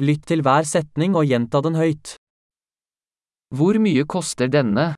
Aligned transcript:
Lytt 0.00 0.22
til 0.30 0.40
hver 0.40 0.64
setning 0.64 1.12
og 1.18 1.26
gjenta 1.28 1.60
den 1.60 1.74
høyt. 1.76 2.14
Hvor 3.52 3.76
mye 3.84 4.06
koster 4.08 4.48
denne? 4.48 4.94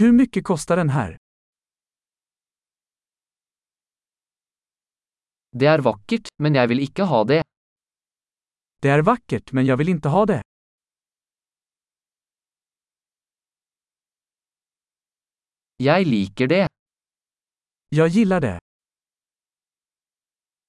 Hur 0.00 0.12
mycket 0.12 0.44
kostar 0.44 0.76
den 0.76 0.88
här? 0.96 1.16
Det 5.52 5.68
er 5.68 5.80
vakkert, 5.84 6.28
men 6.38 6.54
jeg 6.54 6.68
vil 6.68 6.80
ikke 6.88 7.04
ha 7.04 7.24
det. 7.24 7.42
Det 8.82 8.88
är 8.88 9.02
vackert 9.02 9.52
men 9.52 9.66
jag 9.66 9.76
vill 9.76 9.88
inte 9.88 10.08
ha 10.08 10.26
det. 10.26 10.42
Jeg 15.76 16.06
liker 16.06 16.46
det. 16.46 16.68
Jag 17.88 18.08
gillar 18.08 18.40
det. 18.40 18.58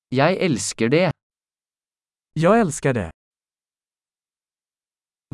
Jeg 0.10 0.38
elsker 0.46 0.90
det. 0.90 1.12
Jag 2.40 2.60
älskar 2.60 2.94
det. 2.94 3.12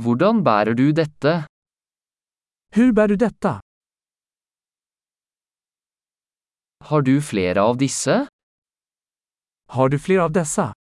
Hvordan 0.02 0.44
bærer 0.44 0.74
du 0.74 0.92
dette? 0.92 1.48
Hur 2.76 2.94
bär 2.94 3.08
du 3.08 3.16
detta? 3.16 3.60
Har 6.80 7.02
du 7.02 7.22
flere 7.22 7.62
av 7.62 7.78
disse? 7.78 8.28
Har 9.68 9.90
du 9.90 10.00
fler 10.00 10.20
av 10.20 10.32
dessa? 10.32 10.74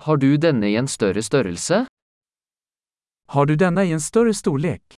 Har 0.00 0.16
du 0.16 0.36
denne 0.36 0.68
i 0.68 0.76
en 0.76 0.88
større 0.88 1.22
størrelse? 1.22 1.86
Har 3.28 3.46
du 3.46 3.56
denna 3.56 3.84
i 3.84 3.92
en 3.92 4.00
större 4.00 4.34
storlek? 4.34 4.94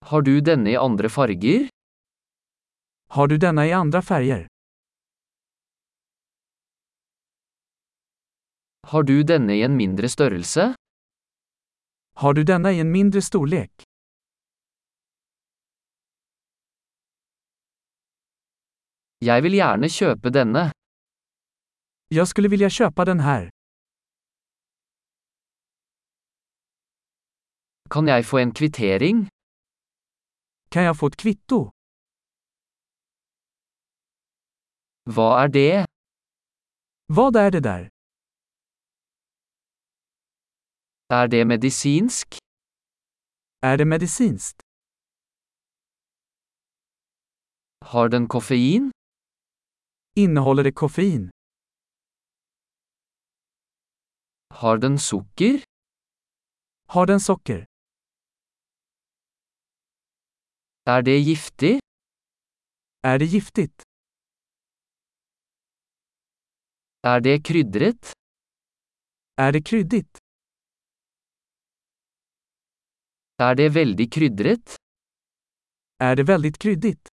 Har 0.00 0.22
du 0.22 0.40
denne 0.40 0.70
i 0.70 0.76
andre 0.76 1.08
farger? 1.08 1.68
Har 3.12 3.26
du 3.28 3.38
denna 3.38 3.66
i 3.66 3.72
andra 3.72 4.02
färger? 4.02 4.46
Har 8.86 9.02
du 9.02 9.22
denne 9.22 9.54
i 9.54 9.62
en 9.62 9.76
mindre 9.76 10.08
størrelse? 10.08 10.74
Har 12.14 12.34
du 12.34 12.44
denna 12.44 12.72
i 12.72 12.80
en 12.80 12.92
mindre 12.92 13.22
storlek? 13.22 13.84
Jeg 19.20 19.42
vil 19.42 19.58
gjerne 19.58 19.92
kjøpe 19.98 20.32
denne. 20.38 20.64
Jag 22.08 22.28
skulle 22.28 22.48
vilja 22.48 22.70
köpa 22.70 23.04
den 23.04 23.20
här. 23.20 23.50
Kan 27.90 28.08
jeg 28.08 28.26
få 28.26 28.38
en 28.38 28.52
kvittering? 28.52 29.28
Kan 30.70 30.82
jag 30.82 30.98
få 30.98 31.06
ett 31.06 31.16
kvitto? 31.16 31.70
Hva 35.10 35.44
er 35.44 35.48
det? 35.48 35.84
Vad 37.06 37.36
är 37.36 37.50
det 37.50 37.60
där? 37.60 37.88
Er 41.08 41.26
det 41.28 41.44
medisinsk? 41.44 42.38
Är 43.62 43.76
det 43.78 43.84
medicinskt? 43.84 44.62
Har 47.80 48.08
den 48.08 48.28
koffein? 48.28 48.90
Innehåller 50.16 50.64
det 50.64 50.72
koffein? 50.72 51.30
Har 54.50 54.78
den 54.78 54.98
sukker? 54.98 55.64
Har 56.88 57.06
den 57.06 57.20
socker? 57.20 57.64
Er 60.86 61.02
det 61.02 61.18
giftig? 61.18 61.80
Är 63.02 63.18
det 63.18 63.24
giftigt? 63.24 63.82
Er 67.04 67.20
det 67.20 67.42
krydret? 67.44 68.12
Är 69.36 69.52
det 69.52 69.62
kryddigt? 69.62 70.18
Er 73.38 73.54
det 73.54 73.68
veldig 73.74 74.12
krydret? 74.12 74.76
Är 75.98 76.16
det 76.16 76.22
väldigt 76.22 76.58
kryddigt? 76.58 77.08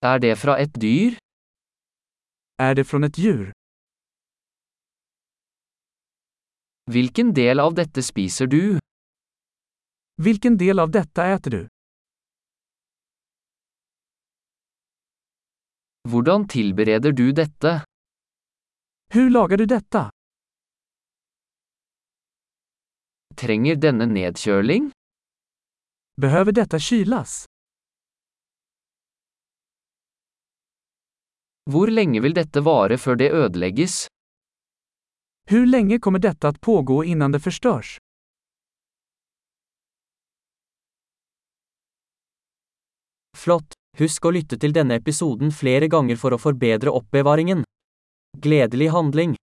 Er 0.00 0.18
det 0.18 0.36
fra 0.36 0.58
et 0.58 0.74
dyr? 0.80 1.16
Är 2.58 2.74
det 2.74 2.84
från 2.84 3.04
ett 3.04 3.18
djur? 3.18 3.52
Hvilken 6.90 7.34
del 7.34 7.60
av 7.60 7.74
dette 7.74 8.02
spiser 8.02 8.46
du? 8.46 8.78
Vilken 10.22 10.56
del 10.58 10.78
av 10.78 10.90
detta 10.90 11.26
äter 11.26 11.50
du? 11.50 11.75
Hvordan 16.06 16.48
tilbereder 16.48 17.12
du 17.12 17.32
dette? 17.32 17.84
Hur 19.14 19.30
lagar 19.30 19.56
du 19.56 19.66
detta? 19.66 20.10
Trenger 23.36 23.76
denne 23.76 24.06
nedkjøling? 24.06 24.90
Behöver 26.20 26.52
detta 26.52 26.78
kylas? 26.78 27.44
Hvor 31.70 31.90
lenge 31.90 32.22
vil 32.22 32.36
dette 32.38 32.62
vare 32.62 32.98
før 32.98 33.18
det 33.22 33.30
ødelegges? 33.34 34.06
Hur 35.50 35.66
länge 35.66 35.98
kommer 35.98 36.18
detta 36.18 36.48
att 36.48 36.60
pågå 36.60 37.04
innan 37.04 37.32
det 37.32 37.40
förstörs? 37.40 37.98
Flott! 43.36 43.85
Husk 43.96 44.26
å 44.28 44.34
lytte 44.36 44.58
til 44.60 44.74
denne 44.76 44.98
episoden 45.00 45.54
flere 45.54 45.88
ganger 45.88 46.18
for 46.20 46.36
å 46.36 46.40
forbedre 46.40 46.92
oppbevaringen. 46.92 47.64
Gledelig 48.44 48.90
handling! 48.92 49.36